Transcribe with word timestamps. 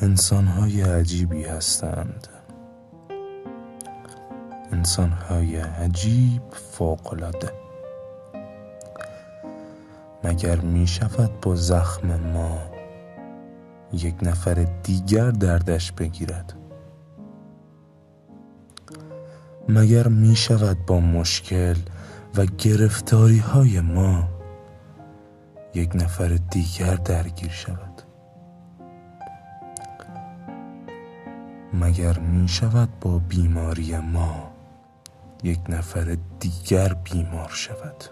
انسانهای 0.00 0.82
عجیبی 0.82 1.44
هستند. 1.44 2.28
انسانهای 4.72 5.56
عجیب 5.56 6.42
فوقالعاده. 6.52 7.52
مگر 10.24 10.60
می 10.60 10.86
شود 10.86 11.40
با 11.40 11.54
زخم 11.54 12.20
ما 12.20 12.58
یک 13.92 14.14
نفر 14.22 14.66
دیگر 14.82 15.30
دردش 15.30 15.92
بگیرد؟ 15.92 16.54
مگر 19.68 20.08
می 20.08 20.36
شود 20.36 20.86
با 20.86 21.00
مشکل 21.00 21.76
و 22.36 22.46
گرفتاری 22.46 23.38
های 23.38 23.80
ما 23.80 24.28
یک 25.74 25.90
نفر 25.94 26.38
دیگر 26.50 26.94
درگیر 26.94 27.50
شود؟ 27.50 27.97
مگر 31.74 32.18
می 32.18 32.48
شود 32.48 32.88
با 33.00 33.18
بیماری 33.18 33.96
ما 33.96 34.50
یک 35.42 35.60
نفر 35.68 36.16
دیگر 36.40 36.94
بیمار 36.94 37.50
شود؟ 37.52 38.04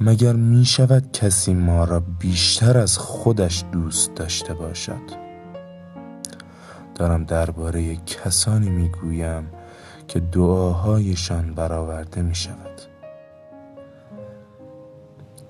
مگر 0.00 0.32
می 0.32 0.64
شود 0.64 1.12
کسی 1.12 1.54
ما 1.54 1.84
را 1.84 2.00
بیشتر 2.00 2.78
از 2.78 2.98
خودش 2.98 3.64
دوست 3.72 4.14
داشته 4.14 4.54
باشد؟ 4.54 5.24
دارم 6.94 7.24
درباره 7.24 7.96
کسانی 7.96 8.70
می 8.70 8.88
گویم 8.88 9.50
که 10.08 10.20
دعاهایشان 10.20 11.54
برآورده 11.54 12.22
می 12.22 12.34
شود 12.34 12.80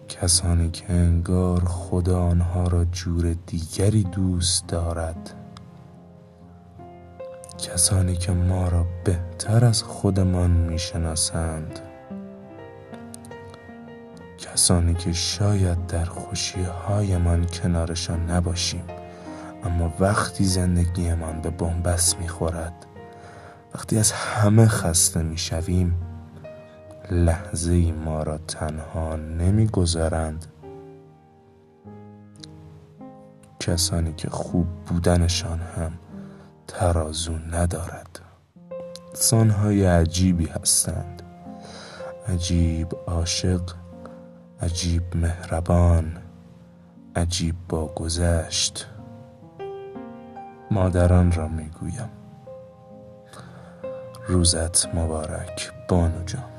کسانی 0.08 0.70
که 0.70 0.92
انگار 0.92 1.64
خدا 1.64 2.22
آنها 2.22 2.64
را 2.64 2.84
جور 2.84 3.36
دیگری 3.46 4.02
دوست 4.02 4.66
دارد 4.66 5.34
کسانی 7.58 8.16
که 8.16 8.32
ما 8.32 8.68
را 8.68 8.86
بهتر 9.04 9.64
از 9.64 9.82
خودمان 9.82 10.50
می‌شناسند. 10.50 11.80
کسانی 14.38 14.94
که 14.94 15.12
شاید 15.12 15.86
در 15.86 16.04
خوشی 16.04 16.62
هایمان 16.62 17.46
کنارشان 17.46 18.30
نباشیم 18.30 18.84
اما 19.64 19.92
وقتی 20.00 20.44
زندگیمان 20.44 21.40
به 21.40 21.50
بنبست 21.50 22.18
می‌خورد 22.18 22.86
وقتی 23.74 23.98
از 23.98 24.12
همه 24.12 24.66
خسته 24.66 25.22
می‌شویم 25.22 25.94
لحظه 27.10 27.72
ای 27.72 27.92
ما 27.92 28.22
را 28.22 28.38
تنها 28.38 29.16
نمی‌گذارند. 29.16 30.46
کسانی 33.60 34.12
که 34.12 34.30
خوب 34.30 34.66
بودنشان 34.86 35.60
هم 35.60 35.92
ترازو 36.74 37.38
ندارد. 37.38 38.20
انسانهای 39.08 39.86
عجیبی 39.86 40.46
هستند. 40.46 41.22
عجیب 42.28 42.88
عاشق 43.06 43.60
عجیب 44.62 45.16
مهربان 45.16 46.16
عجیب 47.16 47.54
با 47.68 47.86
گذشت. 47.86 48.86
مادران 50.70 51.32
را 51.32 51.48
می‌گویم. 51.48 52.10
روزت 54.28 54.94
مبارک 54.94 55.72
بانو 55.88 56.24
جان. 56.24 56.53